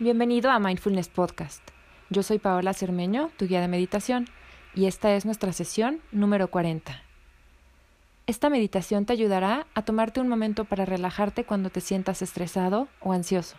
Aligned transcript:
Bienvenido 0.00 0.52
a 0.52 0.60
Mindfulness 0.60 1.08
Podcast. 1.08 1.60
Yo 2.08 2.22
soy 2.22 2.38
Paola 2.38 2.72
Cermeño, 2.72 3.32
tu 3.36 3.48
guía 3.48 3.60
de 3.60 3.66
meditación, 3.66 4.28
y 4.72 4.86
esta 4.86 5.12
es 5.16 5.24
nuestra 5.24 5.52
sesión 5.52 6.00
número 6.12 6.46
40. 6.46 7.02
Esta 8.28 8.48
meditación 8.48 9.06
te 9.06 9.14
ayudará 9.14 9.66
a 9.74 9.82
tomarte 9.82 10.20
un 10.20 10.28
momento 10.28 10.66
para 10.66 10.84
relajarte 10.84 11.42
cuando 11.42 11.70
te 11.70 11.80
sientas 11.80 12.22
estresado 12.22 12.86
o 13.00 13.12
ansioso. 13.12 13.56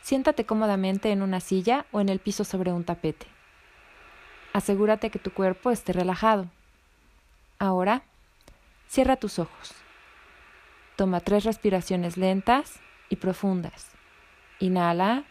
Siéntate 0.00 0.46
cómodamente 0.46 1.12
en 1.12 1.20
una 1.20 1.40
silla 1.40 1.84
o 1.92 2.00
en 2.00 2.08
el 2.08 2.18
piso 2.18 2.42
sobre 2.42 2.72
un 2.72 2.84
tapete. 2.84 3.26
Asegúrate 4.54 5.10
que 5.10 5.18
tu 5.18 5.30
cuerpo 5.30 5.70
esté 5.70 5.92
relajado. 5.92 6.46
Ahora, 7.58 8.00
cierra 8.88 9.16
tus 9.16 9.38
ojos. 9.38 9.74
Toma 10.96 11.20
tres 11.20 11.44
respiraciones 11.44 12.16
lentas 12.16 12.80
y 13.10 13.16
profundas. 13.16 13.97
Inhala. 14.60 15.24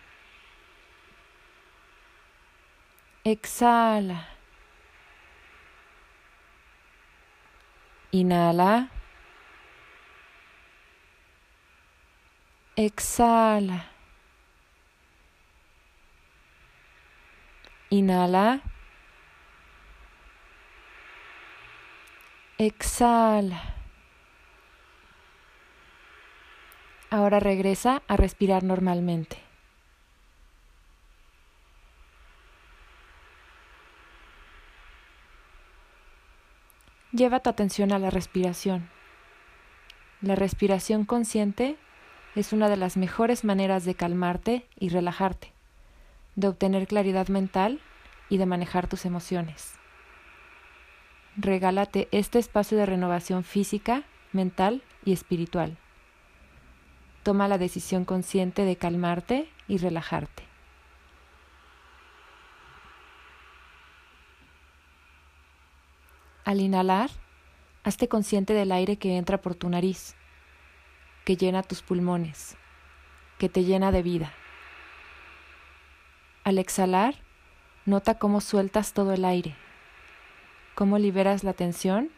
Exhala. 3.26 4.20
Inhala. 8.14 8.90
Exhala. 12.78 13.80
Inhala. 17.92 18.62
Exhala. 22.58 23.77
Ahora 27.10 27.40
regresa 27.40 28.02
a 28.08 28.18
respirar 28.18 28.64
normalmente. 28.64 29.38
Lleva 37.14 37.40
tu 37.40 37.50
atención 37.50 37.94
a 37.94 38.00
la 38.00 38.10
respiración. 38.10 38.90
La 40.22 40.36
respiración 40.36 41.06
consciente 41.06 41.78
es 42.36 42.52
una 42.52 42.68
de 42.68 42.76
las 42.76 42.98
mejores 42.98 43.46
maneras 43.46 43.86
de 43.86 43.96
calmarte 43.96 44.68
y 44.78 44.90
relajarte, 44.90 45.54
de 46.36 46.50
obtener 46.50 46.88
claridad 46.88 47.30
mental 47.30 47.80
y 48.30 48.38
de 48.38 48.46
manejar 48.46 48.88
tus 48.88 49.06
emociones. 49.06 49.76
Regálate 51.38 52.10
este 52.12 52.38
espacio 52.38 52.78
de 52.78 52.86
renovación 52.86 53.46
física, 53.46 54.04
mental 54.34 54.84
y 55.06 55.14
espiritual. 55.14 55.78
Toma 57.28 57.50
la 57.50 57.58
decisión 57.58 58.06
consciente 58.06 58.64
de 58.64 58.78
calmarte 58.78 59.50
y 59.68 59.80
relajarte. 59.80 60.44
Al 66.46 66.62
inhalar, 66.62 67.10
hazte 67.84 68.08
consciente 68.08 68.54
del 68.54 68.72
aire 68.72 68.96
que 68.96 69.18
entra 69.18 69.42
por 69.42 69.56
tu 69.56 69.68
nariz, 69.68 70.16
que 71.26 71.36
llena 71.36 71.64
tus 71.64 71.82
pulmones, 71.82 72.56
que 73.40 73.50
te 73.50 73.66
llena 73.66 73.92
de 73.92 74.04
vida. 74.04 74.32
Al 76.46 76.60
exhalar, 76.60 77.16
nota 77.86 78.18
cómo 78.18 78.40
sueltas 78.40 78.94
todo 78.94 79.12
el 79.12 79.26
aire, 79.26 79.54
cómo 80.76 80.98
liberas 80.98 81.44
la 81.44 81.52
tensión 81.52 82.10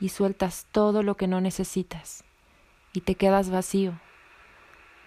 y 0.00 0.08
sueltas 0.08 0.66
todo 0.72 1.02
lo 1.02 1.18
que 1.18 1.26
no 1.26 1.42
necesitas, 1.42 2.24
y 2.94 3.02
te 3.02 3.14
quedas 3.14 3.50
vacío 3.50 4.00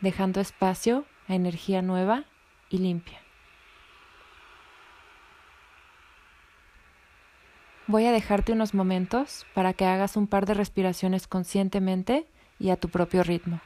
dejando 0.01 0.39
espacio 0.39 1.05
a 1.27 1.35
energía 1.35 1.81
nueva 1.81 2.25
y 2.69 2.79
limpia. 2.79 3.19
Voy 7.87 8.05
a 8.05 8.11
dejarte 8.11 8.51
unos 8.51 8.73
momentos 8.73 9.45
para 9.53 9.73
que 9.73 9.85
hagas 9.85 10.17
un 10.17 10.27
par 10.27 10.45
de 10.45 10.53
respiraciones 10.53 11.25
conscientemente 11.25 12.27
y 12.59 12.69
a 12.69 12.75
tu 12.75 12.89
propio 12.89 13.23
ritmo. 13.23 13.61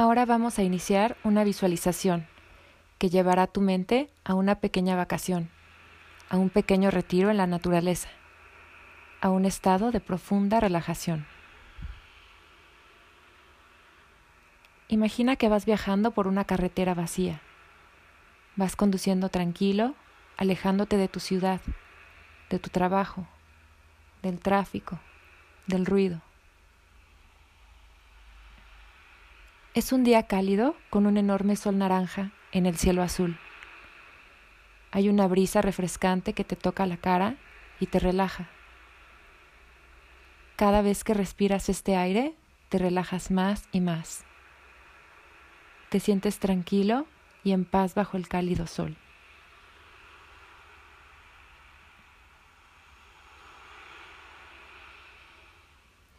Ahora 0.00 0.26
vamos 0.26 0.60
a 0.60 0.62
iniciar 0.62 1.16
una 1.24 1.42
visualización 1.42 2.28
que 2.98 3.10
llevará 3.10 3.48
tu 3.48 3.60
mente 3.60 4.08
a 4.22 4.34
una 4.34 4.60
pequeña 4.60 4.94
vacación, 4.94 5.50
a 6.28 6.36
un 6.36 6.50
pequeño 6.50 6.92
retiro 6.92 7.30
en 7.30 7.36
la 7.36 7.48
naturaleza, 7.48 8.08
a 9.20 9.30
un 9.30 9.44
estado 9.44 9.90
de 9.90 9.98
profunda 9.98 10.60
relajación. 10.60 11.26
Imagina 14.86 15.34
que 15.34 15.48
vas 15.48 15.66
viajando 15.66 16.12
por 16.12 16.28
una 16.28 16.44
carretera 16.44 16.94
vacía. 16.94 17.40
Vas 18.54 18.76
conduciendo 18.76 19.30
tranquilo, 19.30 19.96
alejándote 20.36 20.96
de 20.96 21.08
tu 21.08 21.18
ciudad, 21.18 21.60
de 22.50 22.60
tu 22.60 22.70
trabajo, 22.70 23.26
del 24.22 24.38
tráfico, 24.38 25.00
del 25.66 25.86
ruido. 25.86 26.22
Es 29.78 29.92
un 29.92 30.02
día 30.02 30.24
cálido 30.24 30.74
con 30.90 31.06
un 31.06 31.18
enorme 31.18 31.54
sol 31.54 31.78
naranja 31.78 32.32
en 32.50 32.66
el 32.66 32.76
cielo 32.76 33.00
azul. 33.00 33.38
Hay 34.90 35.08
una 35.08 35.28
brisa 35.28 35.62
refrescante 35.62 36.32
que 36.32 36.42
te 36.42 36.56
toca 36.56 36.84
la 36.84 36.96
cara 36.96 37.36
y 37.78 37.86
te 37.86 38.00
relaja. 38.00 38.48
Cada 40.56 40.82
vez 40.82 41.04
que 41.04 41.14
respiras 41.14 41.68
este 41.68 41.94
aire, 41.94 42.34
te 42.70 42.78
relajas 42.78 43.30
más 43.30 43.68
y 43.70 43.80
más. 43.80 44.24
Te 45.90 46.00
sientes 46.00 46.40
tranquilo 46.40 47.06
y 47.44 47.52
en 47.52 47.64
paz 47.64 47.94
bajo 47.94 48.16
el 48.16 48.26
cálido 48.26 48.66
sol. 48.66 48.96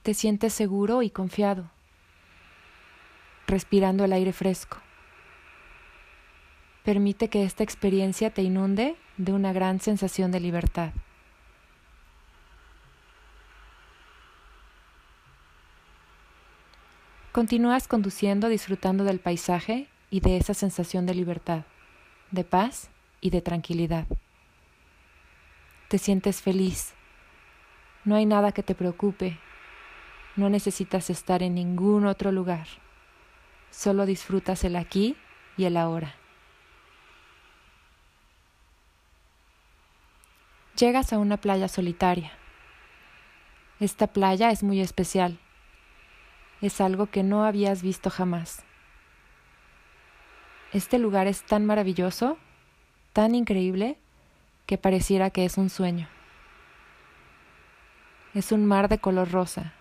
Te 0.03 0.13
sientes 0.13 0.53
seguro 0.53 1.01
y 1.01 1.09
confiado 1.09 1.69
respirando 3.49 4.05
el 4.05 4.13
aire 4.13 4.33
fresco. 4.33 4.77
Permite 6.83 7.27
que 7.27 7.43
esta 7.43 7.63
experiencia 7.63 8.29
te 8.29 8.41
inunde 8.41 8.95
de 9.17 9.33
una 9.33 9.53
gran 9.53 9.79
sensación 9.79 10.31
de 10.31 10.39
libertad. 10.39 10.91
Continúas 17.31 17.87
conduciendo 17.87 18.49
disfrutando 18.49 19.03
del 19.03 19.19
paisaje 19.19 19.87
y 20.09 20.19
de 20.21 20.37
esa 20.37 20.53
sensación 20.53 21.05
de 21.05 21.13
libertad, 21.13 21.63
de 22.31 22.43
paz 22.43 22.89
y 23.21 23.29
de 23.29 23.41
tranquilidad. 23.41 24.07
Te 25.89 25.97
sientes 25.97 26.41
feliz. 26.41 26.93
No 28.03 28.15
hay 28.15 28.25
nada 28.25 28.51
que 28.51 28.63
te 28.63 28.73
preocupe. 28.73 29.37
No 30.35 30.49
necesitas 30.49 31.09
estar 31.09 31.43
en 31.43 31.55
ningún 31.55 32.05
otro 32.05 32.31
lugar. 32.31 32.67
Solo 33.79 34.05
disfrutas 34.05 34.65
el 34.65 34.75
aquí 34.75 35.15
y 35.55 35.63
el 35.63 35.77
ahora. 35.77 36.13
Llegas 40.77 41.13
a 41.13 41.17
una 41.17 41.37
playa 41.37 41.69
solitaria. 41.69 42.33
Esta 43.79 44.07
playa 44.07 44.51
es 44.51 44.63
muy 44.63 44.81
especial. 44.81 45.39
Es 46.59 46.81
algo 46.81 47.05
que 47.05 47.23
no 47.23 47.45
habías 47.45 47.81
visto 47.81 48.09
jamás. 48.09 48.65
Este 50.73 50.99
lugar 50.99 51.27
es 51.27 51.43
tan 51.43 51.65
maravilloso, 51.65 52.37
tan 53.13 53.33
increíble, 53.33 53.97
que 54.65 54.77
pareciera 54.77 55.29
que 55.29 55.45
es 55.45 55.57
un 55.57 55.69
sueño. 55.69 56.09
Es 58.33 58.51
un 58.51 58.65
mar 58.65 58.89
de 58.89 58.97
color 58.97 59.31
rosa. 59.31 59.71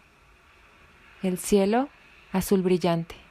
El 1.21 1.37
cielo 1.37 1.89
azul 2.31 2.63
brillante. 2.63 3.28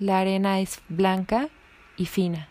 La 0.00 0.18
arena 0.18 0.58
es 0.58 0.82
blanca 0.88 1.50
y 1.96 2.06
fina. 2.06 2.48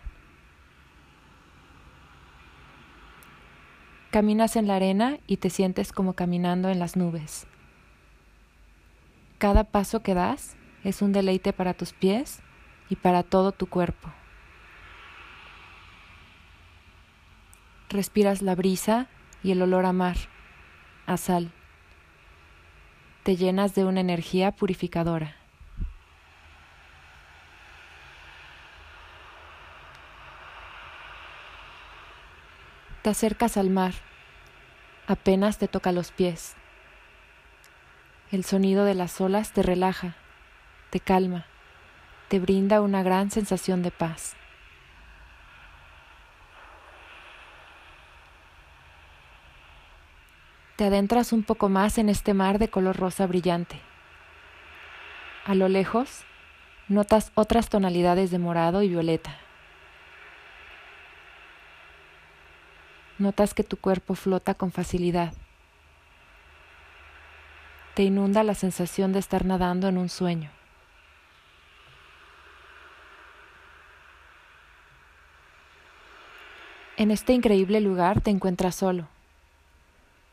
Caminas 4.12 4.56
en 4.56 4.66
la 4.68 4.78
arena 4.78 5.18
y 5.28 5.38
te 5.38 5.50
sientes 5.50 5.92
como 5.92 6.14
caminando 6.14 6.70
en 6.70 6.80
las 6.80 6.96
nubes. 6.96 7.46
Cada 9.40 9.66
paso 9.66 10.02
que 10.02 10.14
das 10.14 10.56
es 10.86 11.02
un 11.02 11.12
deleite 11.12 11.52
para 11.52 11.74
tus 11.74 11.92
pies 11.92 12.40
y 12.90 12.96
para 12.96 13.24
todo 13.24 13.52
tu 13.52 13.68
cuerpo. 13.68 14.10
Respiras 17.90 18.42
la 18.42 18.56
brisa 18.56 19.08
y 19.44 19.52
el 19.52 19.62
olor 19.62 19.86
a 19.86 19.92
mar, 19.92 20.16
a 21.08 21.18
sal. 21.18 21.52
Te 23.24 23.36
llenas 23.36 23.76
de 23.76 23.84
una 23.84 24.00
energía 24.00 24.52
purificadora. 24.54 25.43
Te 33.04 33.10
acercas 33.10 33.58
al 33.58 33.70
mar, 33.70 33.92
apenas 35.08 35.58
te 35.58 35.68
toca 35.68 35.92
los 35.92 36.12
pies. 36.12 36.56
El 38.32 38.46
sonido 38.46 38.86
de 38.86 38.94
las 38.94 39.20
olas 39.20 39.52
te 39.52 39.62
relaja, 39.62 40.16
te 40.90 41.02
calma, 41.02 41.46
te 42.30 42.40
brinda 42.40 42.80
una 42.80 43.04
gran 43.04 43.30
sensación 43.30 43.84
de 43.84 43.92
paz. 43.92 44.38
Te 50.78 50.86
adentras 50.86 51.34
un 51.34 51.44
poco 51.44 51.68
más 51.68 51.98
en 51.98 52.08
este 52.08 52.34
mar 52.34 52.58
de 52.58 52.70
color 52.70 52.96
rosa 52.96 53.28
brillante. 53.28 53.82
A 55.44 55.56
lo 55.56 55.68
lejos, 55.68 56.24
notas 56.88 57.34
otras 57.36 57.68
tonalidades 57.68 58.32
de 58.32 58.40
morado 58.40 58.82
y 58.82 58.88
violeta. 58.88 59.36
Notas 63.20 63.54
que 63.54 63.64
tu 63.64 63.78
cuerpo 63.78 64.16
flota 64.16 64.56
con 64.56 64.72
facilidad. 64.72 65.34
Te 67.94 68.04
inunda 68.04 68.44
la 68.44 68.56
sensación 68.56 69.14
de 69.14 69.20
estar 69.20 69.46
nadando 69.46 69.88
en 69.88 70.00
un 70.00 70.10
sueño. 70.10 70.50
En 76.98 77.12
este 77.12 77.34
increíble 77.34 77.82
lugar 77.82 78.22
te 78.22 78.32
encuentras 78.32 78.76
solo. 78.76 79.08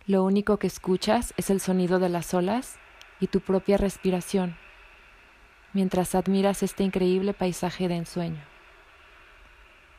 Lo 0.06 0.24
único 0.24 0.58
que 0.58 0.66
escuchas 0.66 1.34
es 1.36 1.50
el 1.50 1.60
sonido 1.60 1.98
de 1.98 2.08
las 2.08 2.32
olas 2.32 2.78
y 3.20 3.26
tu 3.26 3.40
propia 3.40 3.76
respiración, 3.76 4.56
mientras 5.74 6.14
admiras 6.14 6.62
este 6.62 6.82
increíble 6.82 7.34
paisaje 7.34 7.88
de 7.88 7.96
ensueño. 7.96 8.42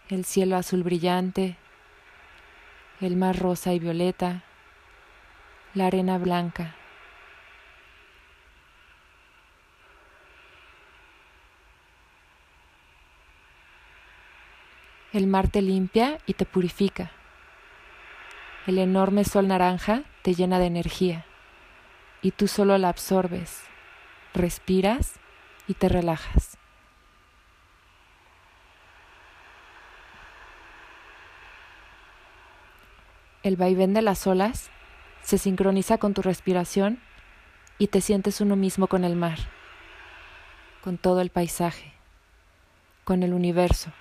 El 0.10 0.26
cielo 0.26 0.56
azul 0.56 0.84
brillante, 0.84 1.58
el 3.02 3.16
mar 3.16 3.40
rosa 3.40 3.74
y 3.74 3.80
violeta, 3.80 4.44
la 5.74 5.88
arena 5.88 6.20
blanca. 6.20 6.76
El 15.14 15.26
mar 15.26 15.50
te 15.50 15.64
limpia 15.64 16.20
y 16.28 16.36
te 16.36 16.46
purifica. 16.46 17.12
El 18.68 18.78
enorme 18.78 19.24
sol 19.24 19.48
naranja 19.48 20.04
te 20.22 20.36
llena 20.36 20.60
de 20.60 20.68
energía 20.68 21.26
y 22.22 22.32
tú 22.32 22.48
solo 22.48 22.78
la 22.78 22.90
absorbes, 22.90 23.64
respiras 24.36 25.20
y 25.68 25.74
te 25.74 25.90
relajas. 25.90 26.51
El 33.44 33.56
vaivén 33.56 33.96
de 33.96 34.04
las 34.04 34.28
olas 34.28 34.70
se 35.24 35.40
sincroniza 35.40 35.98
con 35.98 36.14
tu 36.14 36.22
respiración 36.22 37.00
y 37.80 37.88
te 37.88 38.00
sientes 38.00 38.40
uno 38.40 38.56
mismo 38.56 38.86
con 38.86 39.04
el 39.04 39.16
mar, 39.16 39.40
con 40.84 41.00
todo 41.00 41.22
el 41.22 41.32
paisaje, 41.32 41.92
con 43.04 43.24
el 43.24 43.34
universo, 43.34 43.92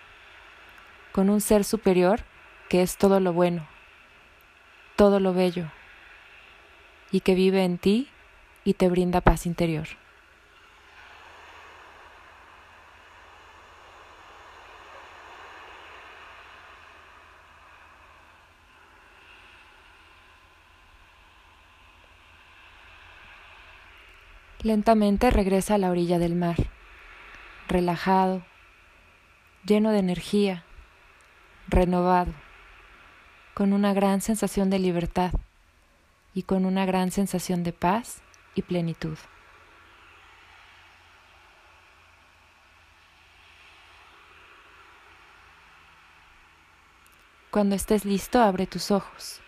con 1.12 1.30
un 1.30 1.40
ser 1.40 1.64
superior 1.64 2.20
que 2.68 2.82
es 2.82 2.98
todo 2.98 3.18
lo 3.18 3.32
bueno, 3.32 3.66
todo 4.96 5.20
lo 5.20 5.32
bello, 5.32 5.70
y 7.10 7.20
que 7.20 7.34
vive 7.34 7.64
en 7.64 7.78
ti 7.78 8.10
y 8.64 8.74
te 8.74 8.90
brinda 8.90 9.22
paz 9.22 9.46
interior. 9.46 9.88
Lentamente 24.62 25.30
regresa 25.30 25.76
a 25.76 25.78
la 25.78 25.90
orilla 25.90 26.18
del 26.18 26.34
mar, 26.34 26.56
relajado, 27.66 28.42
lleno 29.64 29.90
de 29.90 30.00
energía, 30.00 30.64
renovado, 31.66 32.34
con 33.54 33.72
una 33.72 33.94
gran 33.94 34.20
sensación 34.20 34.68
de 34.68 34.78
libertad 34.78 35.32
y 36.34 36.42
con 36.42 36.66
una 36.66 36.84
gran 36.84 37.10
sensación 37.10 37.64
de 37.64 37.72
paz 37.72 38.20
y 38.54 38.60
plenitud. 38.60 39.16
Cuando 47.50 47.76
estés 47.76 48.04
listo, 48.04 48.42
abre 48.42 48.66
tus 48.66 48.90
ojos. 48.90 49.40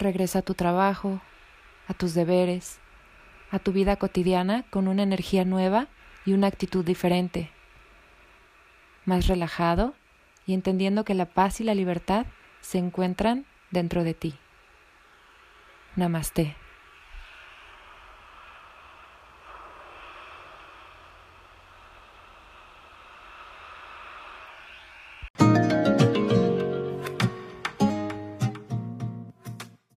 Regresa 0.00 0.40
a 0.40 0.42
tu 0.42 0.54
trabajo, 0.54 1.20
a 1.86 1.94
tus 1.94 2.14
deberes, 2.14 2.78
a 3.50 3.58
tu 3.58 3.72
vida 3.72 3.96
cotidiana 3.96 4.64
con 4.70 4.88
una 4.88 5.02
energía 5.02 5.44
nueva 5.44 5.88
y 6.24 6.32
una 6.32 6.48
actitud 6.48 6.84
diferente, 6.84 7.50
más 9.04 9.26
relajado 9.28 9.94
y 10.46 10.54
entendiendo 10.54 11.04
que 11.04 11.14
la 11.14 11.26
paz 11.26 11.60
y 11.60 11.64
la 11.64 11.74
libertad 11.74 12.26
se 12.60 12.78
encuentran 12.78 13.46
dentro 13.70 14.04
de 14.04 14.14
ti. 14.14 14.34
Namaste. 15.94 16.65